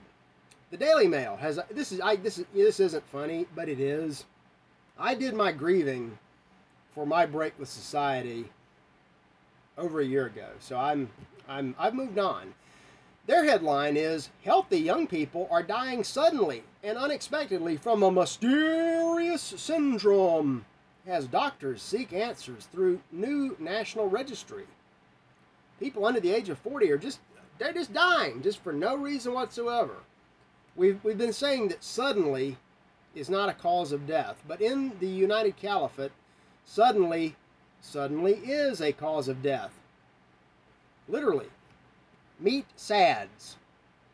The 0.71 0.77
Daily 0.77 1.09
Mail 1.09 1.37
has 1.37 1.59
this 1.71 1.93
is 1.93 2.01
I 2.01 2.17
this 2.17 2.39
is 2.39 2.47
this 2.55 2.81
isn't 2.81 3.07
funny, 3.09 3.47
but 3.55 3.69
it 3.69 3.81
is. 3.81 4.25
I 4.99 5.15
did 5.15 5.35
my 5.35 5.53
grieving 5.53 6.19
for 6.95 7.07
my 7.07 7.27
break 7.27 7.59
with 7.59 7.69
society 7.69 8.47
over 9.77 10.01
a 10.01 10.05
year 10.05 10.27
ago, 10.27 10.49
so 10.61 10.77
I'm 10.77 11.11
I'm 11.49 11.75
I've 11.79 11.95
moved 11.95 12.19
on. 12.19 12.55
Their 13.27 13.45
headline 13.45 13.97
is 13.97 14.31
Healthy 14.45 14.79
young 14.79 15.07
people 15.07 15.47
are 15.51 15.63
dying 15.63 16.03
suddenly 16.05 16.65
and 16.83 16.97
unexpectedly 16.97 17.77
from 17.77 18.03
a 18.03 18.11
mysterious 18.11 19.43
syndrome 19.43 20.65
as 21.11 21.27
doctors 21.27 21.83
seek 21.83 22.13
answers 22.13 22.67
through 22.67 23.01
new 23.11 23.57
national 23.59 24.09
registry. 24.09 24.65
People 25.81 26.07
under 26.07 26.21
the 26.21 26.31
age 26.31 26.49
of 26.49 26.59
40 26.59 26.91
are 26.93 26.99
just 26.99 27.19
they're 27.59 27.73
just 27.73 27.93
dying 27.93 28.43
just 28.43 28.63
for 28.63 28.73
no 28.73 28.97
reason 28.97 29.35
whatsoever. 29.35 29.97
We've, 30.77 31.03
we've 31.05 31.19
been 31.19 31.33
saying 31.33 31.69
that 31.69 31.85
suddenly 31.85 32.57
is 33.15 33.29
not 33.29 33.49
a 33.49 33.55
cause 33.55 33.93
of 33.93 34.07
death, 34.07 34.43
but 34.49 34.63
in 34.63 34.93
the 35.01 35.09
United 35.09 35.57
Caliphate, 35.57 36.13
suddenly, 36.65 37.37
suddenly 37.83 38.35
is 38.35 38.81
a 38.81 38.93
cause 38.93 39.29
of 39.29 39.43
death. 39.43 39.73
Literally. 41.09 41.49
Meet 42.39 42.67
SADS. 42.77 43.57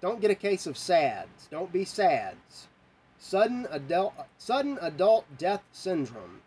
Don't 0.00 0.20
get 0.20 0.30
a 0.32 0.34
case 0.34 0.66
of 0.66 0.76
SADS. 0.76 1.46
Don't 1.50 1.72
be 1.72 1.84
SADS. 1.84 2.66
Sudden 3.18 3.68
adult, 3.70 4.14
sudden 4.38 4.78
adult 4.80 5.26
death 5.38 5.62
syndrome. 5.70 6.40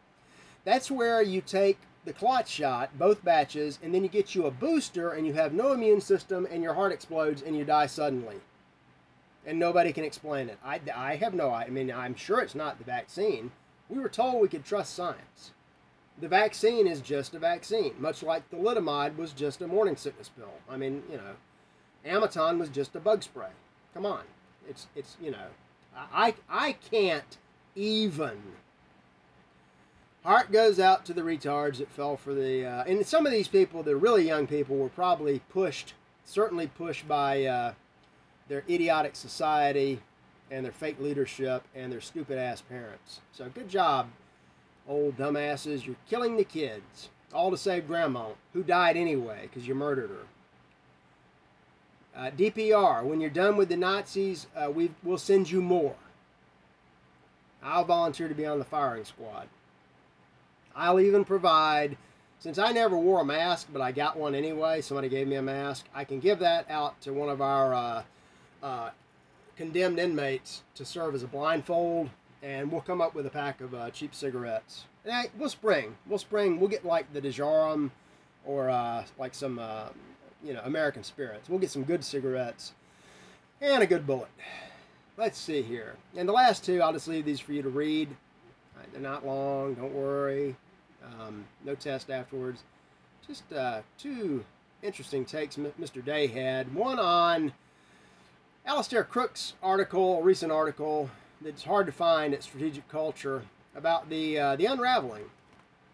That's 0.69 0.91
where 0.91 1.23
you 1.23 1.41
take 1.41 1.79
the 2.05 2.13
clot 2.13 2.47
shot, 2.47 2.95
both 2.99 3.23
batches, 3.25 3.79
and 3.81 3.91
then 3.91 4.03
you 4.03 4.07
get 4.07 4.35
you 4.35 4.45
a 4.45 4.51
booster 4.51 5.09
and 5.09 5.25
you 5.25 5.33
have 5.33 5.51
no 5.51 5.71
immune 5.71 5.99
system 5.99 6.47
and 6.51 6.61
your 6.61 6.75
heart 6.75 6.91
explodes 6.91 7.41
and 7.41 7.57
you 7.57 7.65
die 7.65 7.87
suddenly 7.87 8.35
and 9.47 9.57
nobody 9.57 9.91
can 9.91 10.03
explain 10.03 10.47
it. 10.47 10.59
I, 10.63 10.79
I 10.95 11.15
have 11.15 11.33
no 11.33 11.49
I 11.49 11.69
mean 11.69 11.91
I'm 11.91 12.13
sure 12.13 12.39
it's 12.39 12.53
not 12.53 12.77
the 12.77 12.83
vaccine. 12.83 13.49
We 13.89 13.97
were 13.97 14.09
told 14.09 14.39
we 14.39 14.47
could 14.47 14.63
trust 14.63 14.93
science. 14.93 15.53
The 16.21 16.27
vaccine 16.27 16.85
is 16.85 17.01
just 17.01 17.33
a 17.33 17.39
vaccine, 17.39 17.95
much 17.97 18.21
like 18.21 18.47
thalidomide 18.51 19.17
was 19.17 19.33
just 19.33 19.63
a 19.63 19.67
morning 19.67 19.95
sickness 19.95 20.29
pill. 20.29 20.53
I 20.69 20.77
mean, 20.77 21.01
you 21.09 21.17
know, 21.17 21.33
Amaton 22.05 22.59
was 22.59 22.69
just 22.69 22.95
a 22.95 22.99
bug 22.99 23.23
spray. 23.23 23.49
Come 23.95 24.05
on, 24.05 24.21
it's 24.69 24.85
it's 24.95 25.17
you 25.19 25.31
know, 25.31 25.47
I 26.13 26.35
I 26.47 26.73
can't 26.73 27.39
even. 27.73 28.39
Heart 30.23 30.51
goes 30.51 30.79
out 30.79 31.05
to 31.05 31.13
the 31.13 31.21
retards 31.21 31.77
that 31.77 31.89
fell 31.89 32.17
for 32.17 32.33
the, 32.33 32.65
uh, 32.65 32.83
and 32.83 33.05
some 33.05 33.25
of 33.25 33.31
these 33.31 33.47
people, 33.47 33.83
the 33.83 33.95
really 33.95 34.27
young 34.27 34.47
people, 34.47 34.75
were 34.75 34.89
probably 34.89 35.39
pushed, 35.49 35.93
certainly 36.25 36.67
pushed 36.67 37.07
by. 37.07 37.45
Uh, 37.45 37.73
their 38.49 38.63
idiotic 38.67 39.15
society 39.15 40.01
and 40.51 40.65
their 40.65 40.73
fake 40.73 40.99
leadership 40.99 41.63
and 41.73 41.91
their 41.91 42.01
stupid 42.01 42.37
ass 42.37 42.61
parents. 42.61 43.21
So 43.31 43.47
good 43.53 43.69
job, 43.69 44.09
old 44.87 45.15
dumbasses. 45.15 45.85
You're 45.85 45.95
killing 46.09 46.35
the 46.35 46.43
kids, 46.43 47.09
all 47.31 47.51
to 47.51 47.57
save 47.57 47.87
grandma, 47.87 48.29
who 48.51 48.63
died 48.63 48.97
anyway 48.97 49.43
because 49.43 49.67
you 49.67 49.75
murdered 49.75 50.09
her. 50.09 50.25
Uh, 52.19 52.31
DPR, 52.31 53.03
when 53.03 53.21
you're 53.21 53.29
done 53.29 53.55
with 53.55 53.69
the 53.69 53.77
Nazis, 53.77 54.47
uh, 54.55 54.69
we 54.69 54.91
will 55.03 55.19
send 55.19 55.49
you 55.49 55.61
more. 55.61 55.95
I'll 57.63 57.85
volunteer 57.85 58.27
to 58.27 58.35
be 58.35 58.45
on 58.45 58.57
the 58.57 58.65
firing 58.65 59.05
squad. 59.05 59.47
I'll 60.79 61.01
even 61.01 61.25
provide, 61.25 61.97
since 62.39 62.57
I 62.57 62.71
never 62.71 62.97
wore 62.97 63.19
a 63.19 63.25
mask, 63.25 63.67
but 63.73 63.81
I 63.81 63.91
got 63.91 64.15
one 64.15 64.33
anyway, 64.33 64.79
somebody 64.79 65.09
gave 65.09 65.27
me 65.27 65.35
a 65.35 65.41
mask, 65.41 65.85
I 65.93 66.05
can 66.05 66.21
give 66.21 66.39
that 66.39 66.65
out 66.69 67.01
to 67.01 67.11
one 67.11 67.27
of 67.27 67.41
our 67.41 67.73
uh, 67.73 68.03
uh, 68.63 68.89
condemned 69.57 69.99
inmates 69.99 70.63
to 70.75 70.85
serve 70.85 71.15
as 71.15 71.23
a 71.23 71.27
blindfold, 71.27 72.09
and 72.41 72.71
we'll 72.71 72.79
come 72.79 73.01
up 73.01 73.13
with 73.13 73.25
a 73.25 73.29
pack 73.29 73.59
of 73.59 73.75
uh, 73.75 73.89
cheap 73.91 74.15
cigarettes. 74.15 74.85
And 75.03 75.29
we'll 75.37 75.49
spring. 75.49 75.97
We'll 76.07 76.17
spring. 76.17 76.61
We'll 76.61 76.69
get 76.69 76.85
like 76.85 77.11
the 77.11 77.19
Djarum 77.19 77.91
or 78.45 78.69
uh, 78.69 79.03
like 79.17 79.35
some, 79.35 79.59
uh, 79.59 79.89
you 80.41 80.53
know, 80.53 80.61
American 80.63 81.03
spirits. 81.03 81.49
We'll 81.49 81.59
get 81.59 81.71
some 81.71 81.83
good 81.83 82.05
cigarettes 82.05 82.71
and 83.59 83.83
a 83.83 83.87
good 83.87 84.07
bullet. 84.07 84.29
Let's 85.17 85.37
see 85.37 85.61
here. 85.61 85.95
And 86.15 86.27
the 86.27 86.33
last 86.33 86.63
two, 86.63 86.81
I'll 86.81 86.93
just 86.93 87.09
leave 87.09 87.25
these 87.25 87.41
for 87.41 87.51
you 87.51 87.61
to 87.61 87.69
read. 87.69 88.07
They're 88.93 89.01
not 89.01 89.25
long. 89.25 89.75
Don't 89.75 89.93
worry. 89.93 90.55
Um, 91.03 91.45
no 91.63 91.75
test 91.75 92.09
afterwards. 92.09 92.63
Just 93.25 93.51
uh, 93.53 93.81
two 93.97 94.43
interesting 94.81 95.25
takes 95.25 95.55
Mr. 95.55 96.03
Day 96.03 96.27
had. 96.27 96.73
One 96.73 96.99
on 96.99 97.53
Alastair 98.65 99.03
Crooke's 99.03 99.53
article, 99.61 100.21
recent 100.21 100.51
article 100.51 101.09
that's 101.41 101.63
hard 101.63 101.85
to 101.85 101.91
find 101.91 102.33
at 102.33 102.43
Strategic 102.43 102.87
Culture 102.89 103.43
about 103.75 104.09
the 104.09 104.37
uh, 104.37 104.55
the 104.55 104.65
unraveling 104.65 105.23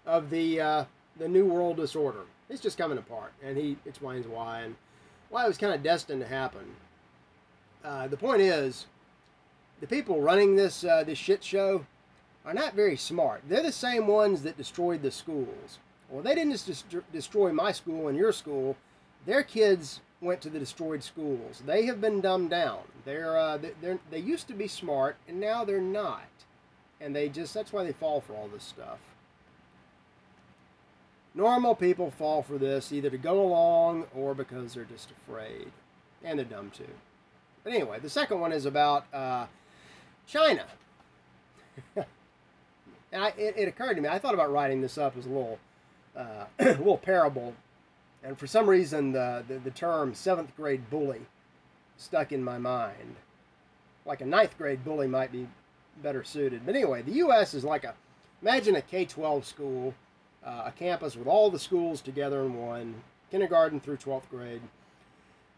of 0.05 0.29
the 0.29 0.61
uh, 0.61 0.85
the 1.17 1.27
New 1.27 1.45
World 1.45 1.77
Disorder. 1.77 2.21
It's 2.49 2.61
just 2.61 2.77
coming 2.77 2.97
apart, 2.97 3.33
and 3.43 3.57
he 3.57 3.77
explains 3.85 4.27
why 4.27 4.61
and 4.61 4.75
why 5.29 5.45
it 5.45 5.47
was 5.47 5.57
kind 5.57 5.73
of 5.73 5.83
destined 5.83 6.21
to 6.21 6.27
happen. 6.27 6.75
Uh, 7.83 8.07
the 8.07 8.17
point 8.17 8.41
is, 8.41 8.87
the 9.79 9.87
people 9.87 10.21
running 10.21 10.55
this 10.55 10.83
uh, 10.83 11.03
this 11.03 11.17
shit 11.17 11.43
show 11.43 11.85
are 12.45 12.53
not 12.53 12.75
very 12.75 12.95
smart. 12.95 13.41
They're 13.47 13.63
the 13.63 13.71
same 13.71 14.07
ones 14.07 14.43
that 14.43 14.57
destroyed 14.57 15.01
the 15.01 15.11
schools. 15.11 15.79
Well, 16.09 16.21
they 16.21 16.35
didn't 16.35 16.51
just 16.51 16.85
destroy 17.11 17.51
my 17.51 17.71
school 17.71 18.07
and 18.07 18.17
your 18.17 18.31
school. 18.31 18.77
Their 19.25 19.41
kids 19.43 20.01
went 20.21 20.41
to 20.41 20.49
the 20.49 20.59
destroyed 20.59 21.03
schools. 21.03 21.63
They 21.65 21.85
have 21.85 21.99
been 21.99 22.21
dumbed 22.21 22.51
down. 22.51 22.81
They're, 23.03 23.37
uh, 23.37 23.57
they're 23.81 23.99
they 24.11 24.19
used 24.19 24.47
to 24.47 24.53
be 24.53 24.67
smart, 24.67 25.17
and 25.27 25.39
now 25.39 25.65
they're 25.65 25.81
not. 25.81 26.29
And 27.01 27.15
they 27.15 27.29
just 27.29 27.53
that's 27.53 27.73
why 27.73 27.83
they 27.83 27.91
fall 27.91 28.21
for 28.21 28.33
all 28.33 28.47
this 28.47 28.63
stuff. 28.63 28.99
Normal 31.33 31.75
people 31.75 32.11
fall 32.11 32.43
for 32.43 32.57
this 32.57 32.93
either 32.93 33.09
to 33.09 33.17
go 33.17 33.41
along 33.41 34.05
or 34.15 34.33
because 34.33 34.73
they're 34.73 34.85
just 34.85 35.09
afraid, 35.11 35.71
and 36.23 36.39
they're 36.39 36.45
dumb 36.45 36.71
too. 36.71 36.85
But 37.63 37.73
anyway, 37.73 37.99
the 37.99 38.09
second 38.09 38.39
one 38.39 38.53
is 38.53 38.65
about 38.65 39.11
uh, 39.13 39.47
China. 40.27 40.65
and 43.15 43.23
I, 43.23 43.29
it, 43.37 43.55
it, 43.57 43.67
occurred 43.67 43.95
to 43.95 44.01
me. 44.01 44.09
I 44.09 44.19
thought 44.19 44.35
about 44.35 44.51
writing 44.51 44.81
this 44.81 44.97
up 44.97 45.17
as 45.17 45.25
a 45.25 45.29
little, 45.29 45.59
uh, 46.15 46.45
a 46.59 46.65
little 46.65 46.97
parable 46.97 47.55
and 48.25 48.37
for 48.37 48.47
some 48.47 48.67
reason, 48.67 49.11
the, 49.11 49.43
the, 49.47 49.59
the 49.59 49.69
term 49.69 50.15
seventh 50.15 50.55
grade 50.57 50.89
bully 50.89 51.21
stuck 51.95 52.31
in 52.31 52.43
my 52.43 52.57
mind. 52.57 53.15
Like 54.03 54.21
a 54.21 54.25
ninth 54.25 54.57
grade 54.57 54.83
bully 54.83 55.07
might 55.07 55.31
be 55.31 55.47
better 56.01 56.23
suited. 56.23 56.65
But 56.65 56.75
anyway, 56.75 57.03
the 57.03 57.13
U.S. 57.13 57.53
is 57.53 57.63
like 57.63 57.83
a 57.83 57.93
imagine 58.41 58.75
a 58.75 58.81
K 58.81 59.05
12 59.05 59.45
school, 59.45 59.93
uh, 60.43 60.63
a 60.65 60.71
campus 60.71 61.15
with 61.15 61.27
all 61.27 61.51
the 61.51 61.59
schools 61.59 62.01
together 62.01 62.41
in 62.41 62.55
one, 62.55 62.95
kindergarten 63.29 63.79
through 63.79 63.97
12th 63.97 64.29
grade. 64.31 64.61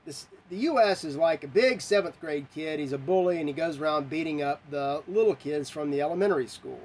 This, 0.05 0.27
the 0.49 0.57
U.S. 0.57 1.05
is 1.05 1.15
like 1.15 1.45
a 1.45 1.49
big 1.49 1.81
seventh 1.81 2.19
grade 2.19 2.47
kid. 2.53 2.81
He's 2.81 2.93
a 2.93 2.97
bully 2.97 3.39
and 3.39 3.47
he 3.47 3.53
goes 3.53 3.77
around 3.77 4.09
beating 4.09 4.41
up 4.41 4.61
the 4.69 5.03
little 5.07 5.35
kids 5.35 5.69
from 5.69 5.89
the 5.89 6.01
elementary 6.01 6.47
school. 6.47 6.81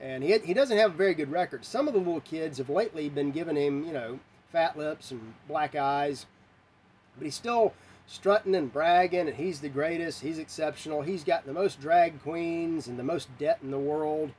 And 0.00 0.22
he, 0.22 0.38
he 0.38 0.54
doesn't 0.54 0.76
have 0.76 0.92
a 0.92 0.96
very 0.96 1.14
good 1.14 1.30
record. 1.30 1.64
Some 1.64 1.88
of 1.88 1.94
the 1.94 2.00
little 2.00 2.20
kids 2.20 2.58
have 2.58 2.68
lately 2.68 3.08
been 3.08 3.30
giving 3.30 3.56
him, 3.56 3.84
you 3.84 3.92
know, 3.92 4.18
fat 4.52 4.76
lips 4.76 5.10
and 5.10 5.34
black 5.48 5.74
eyes. 5.74 6.26
But 7.16 7.24
he's 7.24 7.34
still 7.34 7.72
strutting 8.06 8.54
and 8.54 8.72
bragging, 8.72 9.28
and 9.28 9.36
he's 9.36 9.60
the 9.60 9.68
greatest. 9.68 10.22
He's 10.22 10.38
exceptional. 10.38 11.02
He's 11.02 11.24
got 11.24 11.46
the 11.46 11.52
most 11.52 11.80
drag 11.80 12.22
queens 12.22 12.86
and 12.88 12.98
the 12.98 13.02
most 13.02 13.28
debt 13.38 13.58
in 13.62 13.70
the 13.70 13.78
world. 13.78 14.30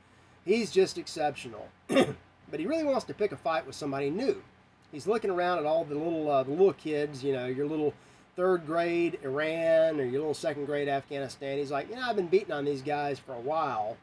He's 0.44 0.70
just 0.70 0.96
exceptional. 0.96 1.68
but 1.88 2.60
he 2.60 2.66
really 2.66 2.84
wants 2.84 3.04
to 3.06 3.14
pick 3.14 3.32
a 3.32 3.36
fight 3.36 3.66
with 3.66 3.74
somebody 3.74 4.10
new. 4.10 4.42
He's 4.90 5.06
looking 5.06 5.30
around 5.30 5.58
at 5.58 5.66
all 5.66 5.84
the 5.84 5.94
little 5.94 6.30
uh, 6.30 6.42
the 6.44 6.50
little 6.50 6.72
kids, 6.72 7.22
you 7.22 7.34
know, 7.34 7.46
your 7.46 7.66
little 7.66 7.92
third 8.36 8.64
grade 8.66 9.18
Iran 9.22 10.00
or 10.00 10.04
your 10.04 10.20
little 10.20 10.32
second 10.32 10.64
grade 10.64 10.88
Afghanistan. 10.88 11.58
He's 11.58 11.70
like, 11.70 11.90
you 11.90 11.96
know, 11.96 12.02
I've 12.02 12.16
been 12.16 12.28
beating 12.28 12.52
on 12.52 12.64
these 12.64 12.82
guys 12.82 13.18
for 13.18 13.34
a 13.34 13.40
while, 13.40 13.98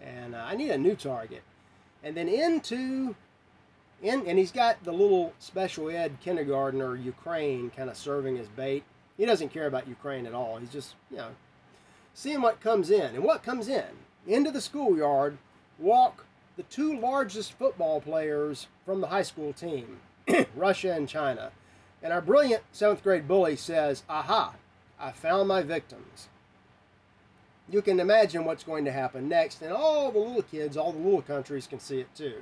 and 0.00 0.34
uh, 0.34 0.44
I 0.46 0.56
need 0.56 0.70
a 0.70 0.78
new 0.78 0.94
target. 0.94 1.42
And 2.02 2.16
then 2.16 2.28
into 2.28 3.14
and, 4.02 4.26
and 4.26 4.38
he's 4.38 4.52
got 4.52 4.82
the 4.82 4.92
little 4.92 5.34
special 5.38 5.90
ed 5.90 6.16
kindergartner 6.22 6.96
Ukraine 6.96 7.70
kind 7.76 7.90
of 7.90 7.96
serving 7.96 8.38
as 8.38 8.48
bait. 8.48 8.84
He 9.16 9.26
doesn't 9.26 9.52
care 9.52 9.66
about 9.66 9.86
Ukraine 9.86 10.26
at 10.26 10.32
all. 10.32 10.56
He's 10.56 10.70
just, 10.72 10.94
you 11.10 11.18
know, 11.18 11.28
seeing 12.14 12.40
what 12.40 12.60
comes 12.60 12.90
in. 12.90 13.14
And 13.14 13.22
what 13.22 13.42
comes 13.42 13.68
in? 13.68 13.84
Into 14.26 14.50
the 14.50 14.60
schoolyard 14.60 15.36
walk 15.78 16.24
the 16.56 16.62
two 16.64 16.98
largest 16.98 17.52
football 17.52 18.00
players 18.00 18.66
from 18.84 19.00
the 19.00 19.06
high 19.08 19.22
school 19.22 19.52
team, 19.52 20.00
Russia 20.54 20.92
and 20.92 21.08
China. 21.08 21.52
And 22.02 22.12
our 22.12 22.20
brilliant 22.20 22.62
seventh 22.72 23.02
grade 23.02 23.28
bully 23.28 23.56
says, 23.56 24.02
Aha, 24.08 24.54
I 24.98 25.12
found 25.12 25.48
my 25.48 25.62
victims. 25.62 26.28
You 27.70 27.82
can 27.82 28.00
imagine 28.00 28.44
what's 28.44 28.64
going 28.64 28.84
to 28.84 28.92
happen 28.92 29.28
next, 29.28 29.62
and 29.62 29.72
all 29.72 30.10
the 30.10 30.18
little 30.18 30.42
kids, 30.42 30.76
all 30.76 30.92
the 30.92 30.98
little 30.98 31.22
countries 31.22 31.66
can 31.66 31.78
see 31.78 32.00
it 32.00 32.08
too. 32.14 32.34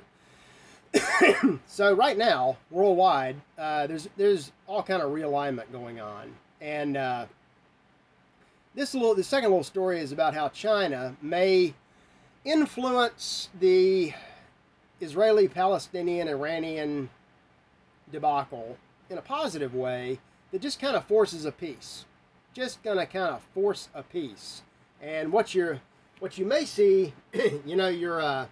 so 1.66 1.92
right 1.92 2.16
now, 2.16 2.56
worldwide, 2.70 3.36
uh, 3.58 3.86
there's 3.86 4.08
there's 4.16 4.52
all 4.66 4.82
kind 4.82 5.02
of 5.02 5.10
realignment 5.10 5.70
going 5.70 6.00
on, 6.00 6.32
and 6.60 6.96
uh, 6.96 7.26
this 8.74 8.94
little 8.94 9.14
the 9.14 9.22
second 9.22 9.50
little 9.50 9.64
story 9.64 10.00
is 10.00 10.12
about 10.12 10.34
how 10.34 10.48
China 10.48 11.14
may 11.20 11.74
influence 12.44 13.50
the 13.60 14.14
Israeli, 15.00 15.46
Palestinian, 15.46 16.26
Iranian 16.28 17.10
debacle 18.10 18.78
in 19.10 19.18
a 19.18 19.22
positive 19.22 19.74
way 19.74 20.18
that 20.52 20.62
just 20.62 20.80
kind 20.80 20.96
of 20.96 21.04
forces 21.04 21.44
a 21.44 21.52
peace. 21.52 22.06
Just 22.54 22.82
gonna 22.82 23.06
kind 23.06 23.34
of 23.34 23.42
force 23.54 23.90
a 23.94 24.02
peace. 24.02 24.62
And 25.02 25.32
what 25.32 25.54
you're 25.54 25.80
what 26.18 26.38
you 26.38 26.44
may 26.44 26.64
see, 26.64 27.12
you 27.64 27.76
know, 27.76 27.88
your 27.88 28.20
uh, 28.20 28.46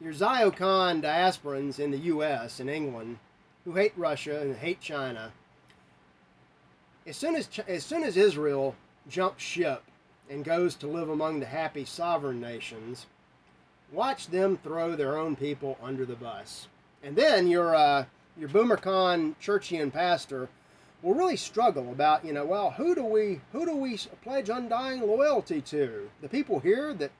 your 0.00 0.12
Zyocon 0.12 1.02
diasporans 1.02 1.78
in 1.78 1.90
the 1.90 1.98
U.S. 1.98 2.60
and 2.60 2.70
England 2.70 3.18
who 3.64 3.74
hate 3.74 3.92
Russia 3.96 4.40
and 4.40 4.56
hate 4.56 4.80
China. 4.80 5.32
As 7.06 7.16
soon 7.16 7.34
as 7.34 7.48
as 7.66 7.84
soon 7.84 8.04
as 8.04 8.16
Israel 8.16 8.76
jumps 9.08 9.42
ship 9.42 9.82
and 10.30 10.44
goes 10.44 10.74
to 10.76 10.86
live 10.86 11.08
among 11.08 11.40
the 11.40 11.46
happy 11.46 11.84
sovereign 11.84 12.40
nations, 12.40 13.06
watch 13.92 14.28
them 14.28 14.58
throw 14.62 14.94
their 14.94 15.18
own 15.18 15.34
people 15.34 15.78
under 15.82 16.04
the 16.04 16.14
bus. 16.14 16.68
And 17.02 17.16
then 17.16 17.48
your 17.48 17.74
uh, 17.74 18.04
your 18.38 18.48
boomercon 18.48 19.34
churchian 19.42 19.92
pastor 19.92 20.48
will 21.02 21.14
really 21.14 21.36
struggle 21.36 21.92
about 21.92 22.24
you 22.24 22.32
know 22.32 22.44
well 22.44 22.72
who 22.72 22.94
do 22.94 23.04
we 23.04 23.40
who 23.52 23.64
do 23.64 23.76
we 23.76 23.98
pledge 24.22 24.48
undying 24.48 25.00
loyalty 25.00 25.60
to? 25.62 26.10
The 26.22 26.28
people 26.28 26.60
here 26.60 26.92
that 26.94 27.10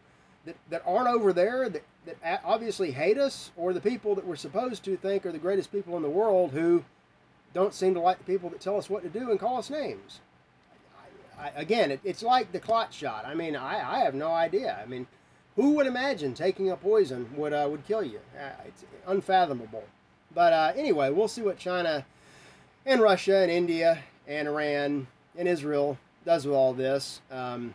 that, 0.45 0.57
that 0.71 0.83
aren't 0.87 1.09
over 1.09 1.33
there 1.33 1.69
that, 1.69 1.83
that 2.07 2.41
obviously 2.45 2.91
hate 2.91 3.19
us 3.19 3.51
or 3.57 3.73
the 3.73 3.81
people 3.81 4.15
that 4.15 4.27
we're 4.27 4.37
supposed 4.37 4.85
to 4.85 4.97
think 4.97 5.27
are 5.27 5.33
the 5.33 5.39
greatest 5.39 5.71
people 5.71 5.97
in 5.97 6.03
the 6.03 6.09
world 6.09 6.53
who 6.53 6.85
don't 7.55 7.75
seem 7.75 7.95
to 7.95 8.01
like 8.01 8.19
the 8.19 8.25
people 8.25 8.51
that 8.51 8.61
tell 8.61 8.77
us 8.77 8.91
what 8.91 9.03
to 9.03 9.09
do 9.09 9.31
and 9.31 9.39
call 9.39 9.59
us 9.59 9.71
names? 9.71 10.21
I, 11.39 11.51
again 11.51 11.91
it, 11.93 12.01
it's 12.03 12.23
like 12.23 12.51
the 12.51 12.61
clot 12.61 12.93
shot. 12.93 13.25
I 13.27 13.35
mean 13.35 13.55
I, 13.55 13.99
I 13.99 13.99
have 14.01 14.15
no 14.15 14.33
idea. 14.33 14.79
I 14.83 14.87
mean 14.87 15.07
who 15.55 15.73
would 15.73 15.87
imagine 15.87 16.35
taking 16.35 16.71
a 16.71 16.77
poison 16.77 17.29
would 17.37 17.53
uh, 17.53 17.69
would 17.71 17.87
kill 17.87 18.03
you? 18.03 18.21
Uh, 18.37 18.51
it's 18.67 18.85
unfathomable. 19.07 19.85
But 20.35 20.53
uh, 20.53 20.73
anyway 20.75 21.11
we'll 21.11 21.29
see 21.29 21.43
what 21.43 21.59
china 21.59 22.05
and 22.89 23.03
Russia 23.03 23.37
and 23.37 23.51
India 23.51 23.99
and 24.27 24.49
Iran 24.49 25.07
and 25.37 25.47
Israel 25.47 25.99
does 26.25 26.47
with 26.47 26.57
all 26.57 26.73
this. 26.73 27.21
Um, 27.31 27.75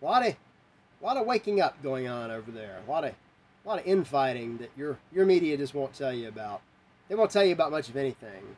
a 0.00 0.04
lot 0.04 0.26
of 0.26 0.34
a 0.34 1.04
lot 1.04 1.16
of 1.16 1.24
waking 1.24 1.60
up 1.60 1.80
going 1.84 2.08
on 2.08 2.32
over 2.32 2.50
there. 2.50 2.80
A 2.84 2.90
lot 2.90 3.04
of 3.04 3.12
a 3.64 3.68
lot 3.68 3.78
of 3.78 3.86
infighting 3.86 4.58
that 4.58 4.70
your 4.76 4.98
your 5.12 5.24
media 5.24 5.56
just 5.56 5.72
won't 5.72 5.94
tell 5.94 6.12
you 6.12 6.26
about. 6.26 6.62
They 7.08 7.14
won't 7.14 7.30
tell 7.30 7.44
you 7.44 7.52
about 7.52 7.70
much 7.70 7.88
of 7.88 7.96
anything. 7.96 8.56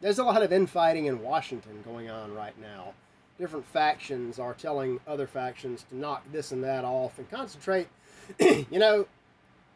There's 0.00 0.18
a 0.18 0.24
lot 0.24 0.42
of 0.42 0.50
infighting 0.50 1.04
in 1.04 1.22
Washington 1.22 1.82
going 1.84 2.08
on 2.08 2.34
right 2.34 2.58
now. 2.58 2.94
Different 3.38 3.66
factions 3.66 4.38
are 4.38 4.54
telling 4.54 4.98
other 5.06 5.26
factions 5.26 5.84
to 5.90 5.96
knock 5.96 6.24
this 6.32 6.52
and 6.52 6.64
that 6.64 6.86
off 6.86 7.18
and 7.18 7.30
concentrate. 7.30 7.88
you 8.40 8.78
know, 8.78 9.06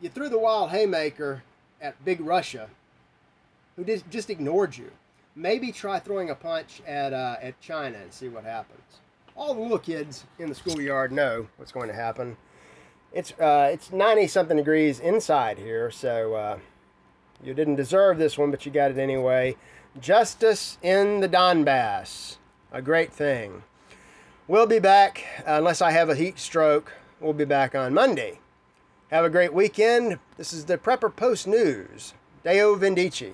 you 0.01 0.09
threw 0.09 0.31
the 0.31 0.39
wild 0.39 0.71
haymaker 0.71 1.43
at 1.83 2.03
Big 2.07 2.23
Russia 2.23 2.71
who 3.77 3.85
just, 3.85 4.31
ignored 4.31 4.77
you. 4.77 4.91
Maybe 5.37 5.73
try 5.73 5.99
throwing 5.99 6.31
a 6.31 6.35
punch 6.35 6.81
at, 6.87 7.13
uh, 7.13 7.37
at 7.43 7.61
China 7.61 7.99
and 7.99 8.13
see 8.13 8.29
what 8.29 8.45
happens. 8.45 9.01
All 9.37 9.53
the 9.53 9.61
little 9.61 9.79
kids 9.79 10.25
in 10.39 10.49
the 10.49 10.55
schoolyard 10.55 11.11
know 11.11 11.49
what's 11.57 11.73
going 11.73 11.89
to 11.89 11.95
happen. 11.95 12.37
It's, 13.13 13.33
uh, 13.33 13.71
it's 13.73 13.93
90 13.93 14.29
something 14.29 14.57
degrees 14.57 15.01
inside 15.01 15.59
here, 15.59 15.91
so 15.91 16.35
uh, 16.35 16.59
you 17.43 17.53
didn't 17.55 17.77
deserve 17.77 18.19
this 18.19 18.39
one, 18.39 18.51
but 18.51 18.65
you 18.65 18.73
got 18.73 18.93
it 18.93 18.99
anyway. 18.99 19.57
Justice 20.01 20.79
in 20.83 21.21
the 21.21 21.29
Donbass. 21.29 22.37
A 22.73 22.83
great 22.83 23.13
thing. 23.13 23.65
We'll 24.47 24.67
be 24.67 24.79
back, 24.79 25.25
unless 25.47 25.81
I 25.81 25.93
have 25.93 26.11
a 26.11 26.15
heat 26.15 26.39
stroke, 26.39 26.93
we'll 27.21 27.33
be 27.33 27.45
back 27.45 27.75
on 27.75 27.95
Monday. 27.95 28.41
Have 29.11 29.25
a 29.25 29.31
great 29.31 29.55
weekend. 29.55 30.19
This 30.37 30.53
is 30.53 30.65
the 30.65 30.77
Prepper 30.77 31.15
Post 31.15 31.47
News. 31.47 32.15
Deo 32.45 32.75
Vindice. 32.75 33.33